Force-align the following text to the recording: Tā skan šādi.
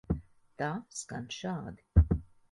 Tā 0.61 0.69
skan 0.99 1.27
šādi. 1.35 2.03